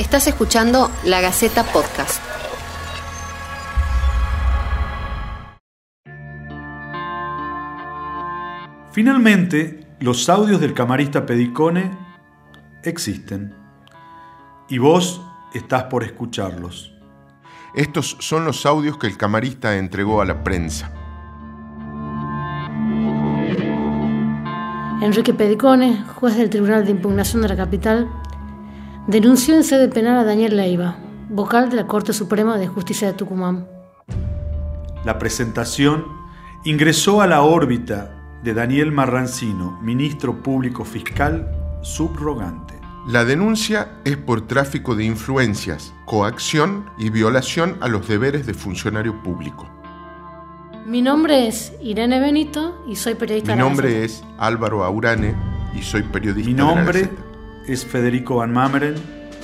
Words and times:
Estás 0.00 0.26
escuchando 0.28 0.90
La 1.04 1.20
Gaceta 1.20 1.62
Podcast. 1.62 2.22
Finalmente, 8.92 9.86
los 10.00 10.30
audios 10.30 10.58
del 10.58 10.72
camarista 10.72 11.26
Pedicone 11.26 11.90
existen 12.82 13.54
y 14.70 14.78
vos 14.78 15.20
estás 15.52 15.82
por 15.84 16.02
escucharlos. 16.02 16.94
Estos 17.74 18.16
son 18.20 18.46
los 18.46 18.64
audios 18.64 18.96
que 18.96 19.06
el 19.06 19.18
camarista 19.18 19.76
entregó 19.76 20.22
a 20.22 20.24
la 20.24 20.42
prensa. 20.42 20.90
Enrique 25.02 25.34
Pedicone, 25.34 26.04
juez 26.04 26.36
del 26.36 26.48
Tribunal 26.48 26.86
de 26.86 26.92
Impugnación 26.92 27.42
de 27.42 27.48
la 27.48 27.56
Capital, 27.56 28.08
denunció 29.06 29.54
en 29.54 29.64
sede 29.64 29.88
penal 29.88 30.18
a 30.18 30.24
Daniel 30.24 30.56
Leiva, 30.56 30.96
vocal 31.28 31.70
de 31.70 31.76
la 31.76 31.86
Corte 31.86 32.12
Suprema 32.12 32.58
de 32.58 32.68
Justicia 32.68 33.08
de 33.08 33.14
Tucumán. 33.14 33.66
La 35.04 35.18
presentación 35.18 36.04
ingresó 36.64 37.22
a 37.22 37.26
la 37.26 37.42
órbita 37.42 38.16
de 38.42 38.54
Daniel 38.54 38.92
Marrancino, 38.92 39.78
ministro 39.82 40.42
público 40.42 40.84
fiscal 40.84 41.50
subrogante. 41.82 42.74
La 43.06 43.24
denuncia 43.24 43.88
es 44.04 44.18
por 44.18 44.46
tráfico 44.46 44.94
de 44.94 45.04
influencias, 45.04 45.94
coacción 46.04 46.84
y 46.98 47.08
violación 47.08 47.78
a 47.80 47.88
los 47.88 48.06
deberes 48.06 48.46
de 48.46 48.52
funcionario 48.52 49.22
público. 49.22 49.68
Mi 50.86 51.00
nombre 51.00 51.48
es 51.48 51.72
Irene 51.82 52.20
Benito 52.20 52.84
y 52.86 52.96
soy 52.96 53.14
periodista. 53.14 53.52
Mi 53.52 53.58
de 53.58 53.64
la 53.64 53.68
nombre 53.68 54.04
es 54.04 54.22
Álvaro 54.38 54.84
Aurane 54.84 55.34
y 55.74 55.82
soy 55.82 56.02
periodista 56.02 56.50
Mi 56.50 56.54
de 56.54 56.62
la 56.62 56.74
nombre. 56.74 57.29
Es 57.72 57.86
Federico 57.86 58.36
Van 58.36 58.52
Mameren 58.52 58.94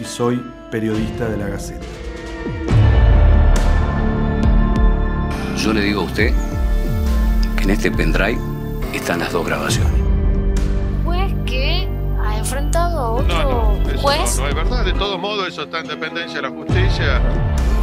y 0.00 0.04
soy 0.04 0.42
periodista 0.70 1.28
de 1.28 1.36
la 1.36 1.48
Gaceta. 1.48 1.84
Yo 5.56 5.72
le 5.72 5.80
digo 5.82 6.02
a 6.02 6.04
usted 6.04 6.32
que 7.56 7.64
en 7.64 7.70
este 7.70 7.90
pendrive 7.90 8.38
están 8.92 9.20
las 9.20 9.32
dos 9.32 9.46
grabaciones. 9.46 9.92
Juez 11.04 11.32
que 11.46 11.88
ha 12.22 12.38
enfrentado 12.38 12.98
a 12.98 13.10
otro 13.12 13.26
No, 13.28 13.78
no, 13.82 13.90
eso 13.90 13.98
juez. 14.00 14.36
no, 14.36 14.42
no 14.42 14.48
es 14.48 14.54
verdad. 14.54 14.84
De 14.84 14.92
todos 14.92 15.18
modos, 15.20 15.48
eso 15.48 15.62
está 15.64 15.80
en 15.80 15.88
dependencia 15.88 16.36
de 16.40 16.42
la 16.42 16.50
justicia 16.54 17.20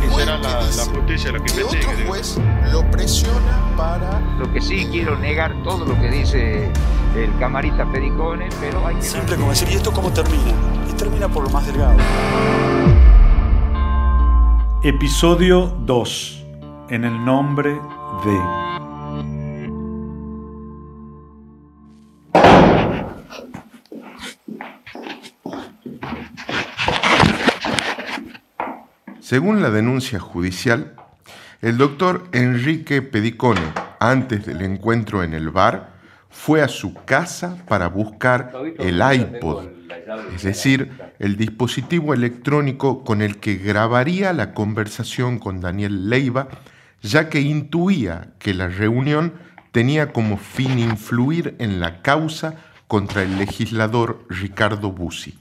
y 0.07 0.13
será 0.16 0.38
la, 0.38 0.61
la 0.61 0.85
justicia 0.85 1.31
la 1.31 1.39
que 1.39 1.53
Que 1.53 1.61
investigue. 1.61 1.85
otro 1.94 2.07
juez 2.07 2.38
lo 2.71 2.91
presiona 2.91 3.75
para 3.77 4.19
Lo 4.39 4.51
que 4.53 4.61
sí 4.61 4.88
quiero 4.91 5.17
negar 5.17 5.53
todo 5.63 5.85
lo 5.85 5.99
que 5.99 6.09
dice 6.09 6.69
el 7.15 7.37
camarista 7.39 7.85
Pedicone, 7.91 8.47
pero 8.59 8.87
hay 8.87 8.95
que 8.95 9.01
Simple 9.01 9.35
como 9.35 9.49
decir, 9.49 9.67
¿y 9.69 9.75
esto 9.75 9.91
cómo 9.91 10.11
termina? 10.11 10.53
Y 10.89 10.93
termina 10.93 11.27
por 11.27 11.43
lo 11.43 11.49
más 11.49 11.65
delgado. 11.67 11.97
Episodio 14.83 15.67
2. 15.85 16.45
En 16.89 17.03
el 17.05 17.23
nombre 17.25 17.79
de... 18.25 18.61
Según 29.19 29.61
la 29.61 29.69
denuncia 29.69 30.19
judicial, 30.19 30.95
el 31.61 31.77
doctor 31.77 32.27
Enrique 32.33 33.01
Pedicone, 33.01 33.61
antes 33.99 34.45
del 34.45 34.61
encuentro 34.61 35.23
en 35.23 35.33
el 35.33 35.51
bar, 35.51 35.91
fue 36.31 36.61
a 36.61 36.67
su 36.67 36.93
casa 36.93 37.57
para 37.67 37.87
buscar 37.87 38.53
el 38.79 39.01
iPod, 39.01 39.65
es 40.33 40.43
decir, 40.43 40.91
el 41.19 41.38
dispositivo 41.38 42.13
electrónico 42.13 43.03
con 43.03 43.21
el 43.21 43.38
que 43.38 43.55
grabaría 43.55 44.33
la 44.33 44.53
conversación 44.53 45.38
con 45.38 45.61
Daniel 45.61 46.09
Leiva, 46.09 46.47
ya 47.01 47.29
que 47.29 47.41
intuía 47.41 48.29
que 48.39 48.53
la 48.53 48.67
reunión 48.67 49.33
tenía 49.71 50.13
como 50.13 50.38
fin 50.38 50.79
influir 50.79 51.56
en 51.59 51.79
la 51.79 52.01
causa 52.01 52.56
contra 52.88 53.23
el 53.23 53.38
legislador 53.38 54.25
Ricardo 54.29 54.91
Bussi. 54.91 55.38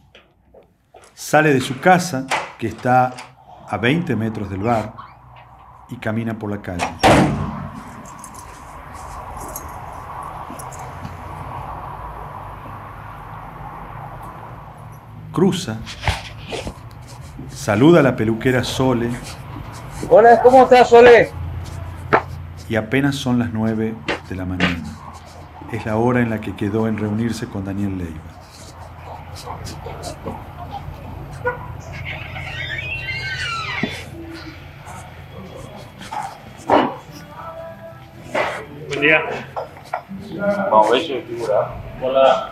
Sale 1.14 1.52
de 1.52 1.60
su 1.60 1.80
casa, 1.80 2.26
que 2.58 2.66
está 2.66 3.14
a 3.68 3.76
20 3.76 4.16
metros 4.16 4.50
del 4.50 4.60
bar, 4.60 4.94
y 5.88 5.96
camina 5.96 6.38
por 6.38 6.50
la 6.50 6.62
calle. 6.62 6.86
Cruza, 15.40 15.78
saluda 17.48 18.00
a 18.00 18.02
la 18.02 18.14
peluquera 18.14 18.62
Sole 18.62 19.08
Hola, 20.10 20.42
¿cómo 20.42 20.64
estás, 20.64 20.90
Sole? 20.90 21.30
y 22.68 22.76
apenas 22.76 23.14
son 23.16 23.38
las 23.38 23.50
9 23.50 23.94
de 24.28 24.36
la 24.36 24.44
mañana. 24.44 24.84
Es 25.72 25.86
la 25.86 25.96
hora 25.96 26.20
en 26.20 26.28
la 26.28 26.42
que 26.42 26.54
quedó 26.54 26.88
en 26.88 26.98
reunirse 26.98 27.46
con 27.46 27.64
Daniel 27.64 27.96
Leiva. 27.96 28.20
Buen 38.88 39.00
día. 39.00 39.20
Vamos 40.70 40.86
a 40.86 40.90
ver 40.90 41.00
si 41.00 41.14
figura. 41.22 41.70
Hola. 42.02 42.49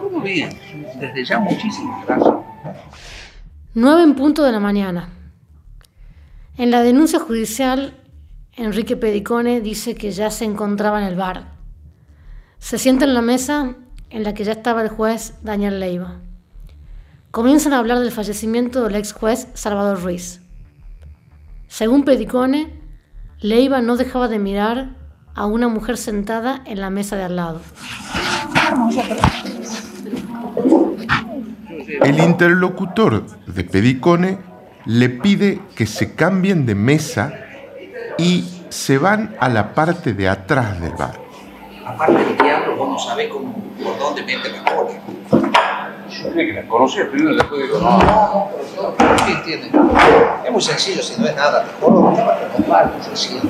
Todo 0.00 0.20
bien. 0.20 0.50
Desde 0.98 1.24
ya 1.24 1.38
muchísimas 1.38 2.04
gracias. 2.04 2.34
9 3.74 4.02
en 4.02 4.14
punto 4.16 4.42
de 4.42 4.50
la 4.50 4.58
mañana. 4.58 5.10
En 6.58 6.72
la 6.72 6.82
denuncia 6.82 7.20
judicial, 7.20 7.94
Enrique 8.54 8.96
Pedicone 8.96 9.60
dice 9.60 9.94
que 9.94 10.10
ya 10.10 10.30
se 10.30 10.44
encontraba 10.46 11.00
en 11.00 11.06
el 11.06 11.14
bar. 11.14 11.52
Se 12.58 12.78
sienta 12.78 13.04
en 13.04 13.14
la 13.14 13.22
mesa 13.22 13.76
en 14.10 14.24
la 14.24 14.34
que 14.34 14.42
ya 14.42 14.52
estaba 14.52 14.82
el 14.82 14.88
juez 14.88 15.34
Daniel 15.42 15.78
Leiva. 15.78 16.16
Comienzan 17.30 17.72
a 17.72 17.78
hablar 17.78 18.00
del 18.00 18.10
fallecimiento 18.10 18.82
del 18.82 18.96
ex 18.96 19.12
juez 19.12 19.46
Salvador 19.54 20.02
Ruiz. 20.02 20.40
Según 21.68 22.04
Pedicone, 22.04 22.80
Leiva 23.40 23.80
no 23.80 23.96
dejaba 23.96 24.26
de 24.26 24.40
mirar 24.40 25.05
a 25.36 25.44
una 25.46 25.68
mujer 25.68 25.98
sentada 25.98 26.62
en 26.64 26.80
la 26.80 26.90
mesa 26.90 27.14
de 27.14 27.24
al 27.24 27.36
lado. 27.36 27.60
El 32.02 32.18
interlocutor 32.18 33.24
de 33.46 33.64
Pedicone 33.64 34.38
le 34.86 35.10
pide 35.10 35.60
que 35.74 35.86
se 35.86 36.14
cambien 36.14 36.64
de 36.64 36.74
mesa 36.74 37.32
y 38.18 38.44
se 38.70 38.98
van 38.98 39.36
a 39.38 39.48
la 39.48 39.74
parte 39.74 40.14
de 40.14 40.28
atrás 40.28 40.80
del 40.80 40.92
bar. 40.92 41.20
Aparte 41.84 42.14
del 42.14 42.36
diablo, 42.38 42.76
vos 42.76 42.88
no 42.88 42.98
sabés 42.98 43.28
cómo, 43.28 43.54
por 43.82 43.98
dónde 43.98 44.22
mete 44.22 44.50
la 44.50 44.64
cola. 44.64 44.90
Yo 46.08 46.32
creí 46.32 46.46
que 46.46 46.52
la 46.54 46.66
conocía 46.66 47.04
después 47.04 47.22
digo, 47.22 47.78
no. 47.78 47.98
No, 47.98 47.98
no, 47.98 48.50
pero 48.56 48.94
todo, 48.94 49.16
¿qué 49.26 49.32
entiendes? 49.32 49.70
Es 50.44 50.50
muy 50.50 50.62
sencillo, 50.62 51.02
si 51.02 51.20
no 51.20 51.28
es 51.28 51.36
nada 51.36 51.64
mejor, 51.64 52.14
te 52.14 52.22
vas 52.22 52.42
a 52.42 52.48
comprar, 52.48 52.92
muy 52.92 53.04
sencillo. 53.04 53.40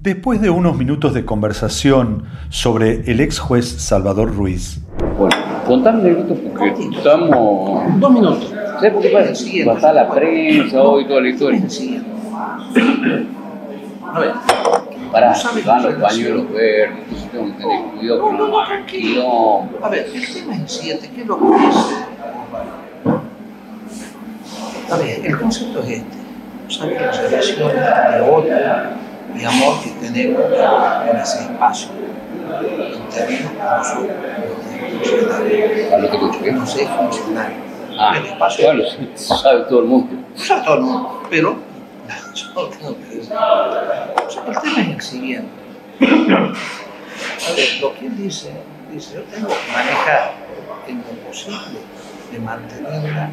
Después 0.00 0.40
de 0.40 0.50
unos 0.50 0.76
minutos 0.76 1.14
de 1.14 1.24
conversación 1.24 2.24
sobre 2.50 3.10
el 3.10 3.20
ex 3.20 3.38
juez 3.38 3.66
Salvador 3.66 4.34
Ruiz, 4.34 4.80
Bueno, 5.18 5.34
contame, 5.66 6.02
Negrito, 6.02 6.34
porque 6.34 6.88
estamos. 6.96 8.00
Dos 8.00 8.10
minutos. 8.12 8.52
¿Sabes 8.74 8.92
por 8.92 9.02
qué 9.02 9.08
pasa? 9.10 9.32
Va 9.66 9.72
a 9.72 9.76
estar 9.76 9.94
la 9.94 10.10
prensa 10.10 10.82
hoy, 10.82 11.06
toda 11.06 11.20
la 11.20 11.28
historia. 11.28 11.60
Sencillo. 11.60 12.00
A 14.12 14.20
ver, 14.20 14.32
Pará, 15.10 15.28
No 15.30 15.34
sabe 15.34 15.62
van 15.62 15.82
los 15.82 15.94
pañuelos 15.94 16.52
verdes, 16.52 16.98
entonces 17.08 17.30
tengo 17.32 17.46
que 17.46 17.52
tener 17.52 17.82
cuidado 17.98 18.18
No, 18.18 18.24
con 18.26 18.36
no, 18.36 18.40
los 18.46 18.50
no, 18.50 18.66
tranquilo. 18.66 19.62
A 19.82 19.88
ver, 19.88 20.06
el 20.14 20.34
tema 20.34 20.54
es 20.54 20.60
el 20.60 20.68
siguiente, 20.68 21.10
¿qué 21.14 21.20
es 21.22 21.26
lo 21.26 21.38
que 21.38 21.44
dice? 21.46 21.94
A 24.94 24.96
ver, 24.96 25.26
el 25.26 25.38
concepto 25.38 25.80
es 25.82 25.88
este. 25.88 26.16
¿Sabes 26.68 27.00
la 27.00 27.10
relación 27.10 27.68
de 27.68 28.20
odio 28.20 28.56
y 29.36 29.44
amor 29.44 29.82
que 29.82 29.90
tenemos 30.00 30.42
en 31.10 31.16
ese 31.16 31.38
espacio 31.42 31.88
interno 32.94 33.50
que 33.50 33.64
nosotros 33.76 34.08
Ah, 35.92 35.96
no 35.98 36.06
te 36.08 36.14
escucho, 36.16 36.40
¿qué? 36.42 36.52
no 36.52 36.64
sé 36.66 36.86
funcionar. 36.86 37.52
Ah, 37.98 38.14
el 38.18 38.26
espacio 38.26 38.66
bueno, 38.66 38.84
sabe 39.16 39.64
todo 39.68 39.80
el 39.80 39.86
mundo. 39.86 40.16
usa 40.36 40.62
todo 40.62 40.74
el 40.76 40.80
mundo, 40.82 41.22
pero 41.28 41.56
yo 42.34 42.68
tengo 42.68 42.96
que 42.98 43.16
decir. 43.16 43.32
El 44.46 44.60
tema 44.60 44.80
es 44.80 44.88
el 44.88 45.00
siguiente. 45.02 45.48
A 46.00 47.52
ver, 47.56 47.68
lo 47.80 47.94
que 47.94 48.06
él 48.06 48.16
dice, 48.16 48.52
dice, 48.92 49.14
yo 49.16 49.22
tengo 49.24 49.48
que 49.48 49.72
manejar 49.72 50.32
en 50.86 50.98
lo 50.98 51.28
posible 51.28 51.58
de 52.30 52.38
mantenerla, 52.38 53.30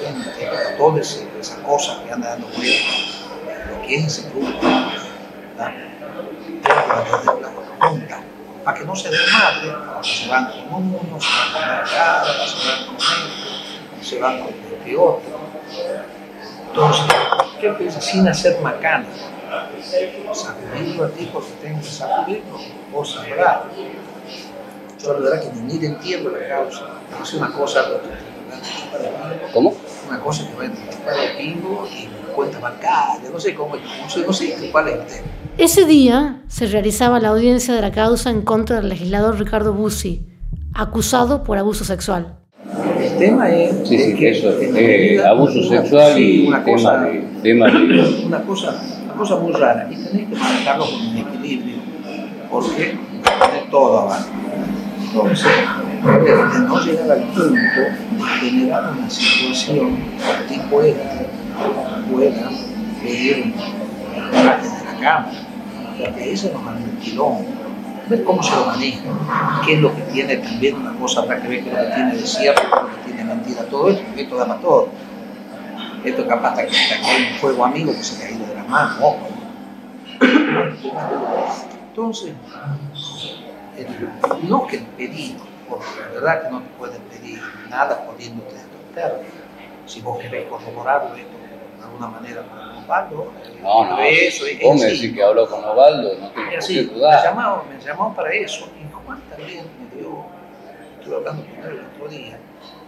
gente, 0.00 0.76
toda 0.76 1.00
esa, 1.00 1.62
cosa 1.62 2.02
que 2.04 2.12
anda 2.12 2.30
dando 2.30 2.46
vueltas, 2.48 3.24
lo 3.70 3.86
que 3.86 3.94
es 3.96 4.06
ese 4.06 4.30
grupo, 4.30 4.58
puerta, 4.60 5.74
desde 7.04 7.40
la 7.40 7.50
punta, 7.88 8.20
para 8.64 8.78
que 8.78 8.84
no 8.84 8.96
se 8.96 9.10
desmadre, 9.10 9.72
se 10.02 10.28
van 10.28 10.46
con 10.68 10.84
uno, 10.84 11.20
se 11.20 11.28
van 11.28 11.52
con 11.52 11.60
la 11.60 11.84
cara, 11.84 12.46
se 12.46 12.68
van 12.68 12.86
con 12.86 12.96
otro, 12.96 14.02
se 14.02 14.18
van 14.20 14.38
con 14.40 14.54
el 14.86 14.96
otro. 14.96 15.38
Entonces, 16.68 17.06
¿qué 17.60 17.70
piensas? 17.70 18.04
Sin 18.04 18.28
hacer 18.28 18.60
macana. 18.60 19.06
Sacudirlo 20.32 21.04
a 21.06 21.08
ti 21.08 21.28
porque 21.32 21.50
tengo 21.62 21.80
que 21.80 21.86
sacudirlo, 21.86 22.58
vos 22.92 23.12
sabrás. 23.12 23.60
Yo 25.02 25.12
la 25.14 25.18
verdad 25.20 25.40
que 25.42 25.60
ni 25.62 25.84
entiendo 25.86 26.30
la 26.30 26.48
causa. 26.48 26.80
Es 27.22 27.34
una 27.34 27.50
cosa 27.52 27.80
¿Cómo? 29.52 29.74
Una 30.08 30.20
cosa 30.20 30.46
que 30.48 30.54
va 30.56 30.64
a 30.64 31.38
pingo 31.38 31.86
y 31.92 32.08
cuenta 32.34 32.58
bancaria, 32.58 33.30
no 33.32 33.38
sé 33.38 33.54
cómo, 33.54 33.74
no 33.76 34.08
sé, 34.10 34.20
no 34.26 34.32
sé 34.32 34.68
cuál 34.72 34.88
es 34.88 34.94
el 34.94 35.00
tema. 35.06 35.26
Ese 35.58 35.84
día 35.86 36.42
se 36.48 36.66
realizaba 36.66 37.18
la 37.20 37.28
audiencia 37.28 37.74
de 37.74 37.80
la 37.80 37.90
causa 37.92 38.30
en 38.30 38.42
contra 38.42 38.76
del 38.76 38.88
legislador 38.88 39.38
Ricardo 39.38 39.72
Bussi, 39.74 40.26
acusado 40.74 41.42
por 41.44 41.58
abuso 41.58 41.84
sexual. 41.84 42.36
El 43.00 43.18
tema 43.18 43.50
es 43.50 43.88
Sí, 43.88 43.98
sí, 43.98 44.14
que 44.14 44.30
eso, 44.30 44.50
eh, 44.60 45.10
vida 45.12 45.28
abuso 45.30 45.58
una- 45.58 45.80
sexual 45.80 46.14
sí, 46.14 46.44
y 46.44 46.48
una 46.48 46.64
tema 46.64 46.76
cosa, 46.76 47.00
de, 47.04 47.20
tema 47.42 47.66
de- 47.66 48.24
una 48.26 48.42
cosa, 48.42 48.80
una 49.04 49.14
cosa 49.14 49.36
muy 49.36 49.52
rara 49.52 49.88
y 49.90 49.96
tenés 49.96 50.28
que 50.28 50.34
manejarlo 50.36 50.84
con 50.86 50.94
un 51.06 51.16
equilibrio 51.18 51.76
porque 52.50 52.96
tenés 53.40 53.70
todo 53.70 53.98
abajo. 54.00 54.26
Entonces, 55.10 55.46
de 56.04 56.58
no 56.60 56.84
llegar 56.84 57.10
al 57.10 57.22
punto 57.22 57.50
de 57.50 58.24
generar 58.40 58.92
una 58.92 59.08
situación 59.08 59.96
tipo 60.48 60.82
esta 60.82 61.22
pueda 62.10 62.50
pedir 63.02 63.54
de 63.54 64.42
la 64.44 65.00
cámara, 65.00 65.32
porque 65.98 66.32
eso 66.32 66.50
nos 66.52 66.62
manda 66.62 66.84
el 66.84 66.98
quilombo. 66.98 67.44
Ver 68.08 68.24
cómo 68.24 68.42
se 68.42 68.56
lo 68.56 68.64
maneja, 68.66 69.02
qué 69.66 69.74
es 69.74 69.80
lo 69.80 69.94
que 69.94 70.00
tiene 70.02 70.36
también 70.38 70.76
una 70.76 70.94
cosa, 70.94 71.20
habrá 71.20 71.42
que 71.42 71.48
ver 71.48 71.64
qué 71.64 71.70
es 71.70 71.76
lo 71.76 71.82
que 71.82 71.94
tiene 71.94 72.14
de 72.14 72.26
cierto, 72.26 72.62
lo 72.70 72.88
que 72.88 73.02
tiene 73.06 73.24
mentira, 73.24 73.62
todo 73.64 73.90
esto, 73.90 74.02
porque 74.06 74.22
esto 74.22 74.36
da 74.36 74.46
para 74.46 74.60
todo. 74.60 74.88
Esto 76.04 76.26
capaz 76.26 76.54
que, 76.54 76.62
hasta 76.62 76.96
que 77.00 77.06
hay 77.06 77.32
un 77.32 77.38
fuego 77.38 77.64
amigo 77.64 77.92
que 77.92 78.02
se 78.02 78.18
le 78.18 78.24
ha 78.24 78.30
ido 78.30 78.46
de 78.46 78.54
la 78.54 78.64
mano, 78.64 78.94
ojo. 79.00 79.28
Entonces, 81.90 82.32
el- 83.82 84.48
no 84.48 84.66
que 84.66 84.76
el 84.76 84.84
pedido, 84.84 85.40
porque 85.68 85.86
la 86.00 86.08
verdad 86.14 86.42
que 86.42 86.50
no 86.50 86.60
te 86.62 86.68
pueden 86.78 87.00
pedir 87.02 87.40
nada 87.68 88.04
poniéndote 88.06 88.54
de 88.54 88.60
estos 88.60 88.94
términos. 88.94 89.32
Si 89.86 90.00
vos 90.00 90.18
querés 90.18 90.46
corroborarlo 90.48 91.14
esto 91.16 91.30
de 91.78 91.84
alguna 91.84 92.06
manera 92.08 92.42
con 92.42 92.58
Osvaldo, 92.82 93.32
eh, 93.44 93.58
No, 93.62 93.84
no, 93.86 94.00
eso, 94.00 94.46
es 94.46 94.60
vos 94.62 94.76
me 94.80 94.86
decís 94.86 95.14
que 95.14 95.22
habló 95.22 95.48
con 95.48 95.64
Ovaldo, 95.64 96.08
no 96.18 96.28
tengo 96.28 96.34
por 96.34 96.48
qué 96.50 96.56
así, 96.56 96.76
me 96.76 96.82
dudar. 96.94 97.24
llamó, 97.24 97.62
me 97.68 97.84
llamó 97.84 98.14
para 98.14 98.32
eso. 98.32 98.68
Y 98.78 98.92
Juan 99.06 99.20
también 99.30 99.64
me 99.78 99.96
dio, 99.96 100.24
estuve 100.98 101.16
hablando 101.16 101.42
con 101.44 101.54
él 101.70 101.78
el 101.78 101.86
otro 101.94 102.08
día, 102.08 102.38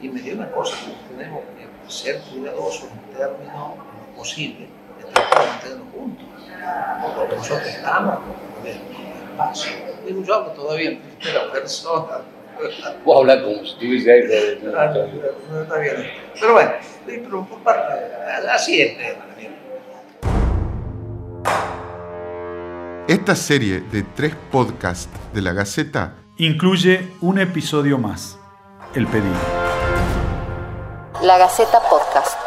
y 0.02 0.08
me 0.08 0.20
dio 0.20 0.34
una 0.34 0.50
cosa 0.50 0.76
que 0.76 1.14
tenemos 1.16 1.40
que 1.56 1.90
ser 1.92 2.20
cuidadosos 2.22 2.84
en 2.90 3.16
términos 3.16 3.70
posible, 4.16 4.68
de 4.98 5.04
tratar 5.12 5.40
de 5.44 5.46
mantenernos 5.50 5.86
juntos. 5.94 6.26
Porque 7.16 7.36
nosotros 7.36 7.66
estamos 7.68 8.14
con 8.18 8.66
el 8.66 8.80
Digo, 10.06 10.22
yo 10.24 10.34
hablo 10.34 10.50
todavía 10.52 10.90
en 10.90 10.98
primera 11.18 11.50
persona. 11.52 12.18
Vos 13.04 13.16
hablás 13.18 13.42
como 13.42 13.56
si 13.64 13.70
estuviese 13.72 14.12
ahí. 14.12 14.22
de- 14.26 14.74
Ah, 14.76 14.92
no, 15.50 15.62
está 15.62 15.78
bien. 15.78 15.94
Pero 16.38 16.52
bueno, 16.52 16.70
pero 17.06 17.46
por 17.46 17.58
parte, 17.60 17.92
así 18.52 18.82
es 18.82 18.96
Daniel. 18.98 19.54
Esta 23.08 23.34
serie 23.34 23.80
de 23.80 24.02
tres 24.14 24.34
podcasts 24.52 25.08
de 25.32 25.42
la 25.42 25.52
Gaceta 25.52 26.14
Incluye 26.36 27.06
un 27.20 27.38
episodio 27.38 27.98
más, 27.98 28.38
El 28.94 29.06
Pedido. 29.06 29.34
La 31.22 31.36
Gaceta 31.36 31.80
Podcast. 31.90 32.39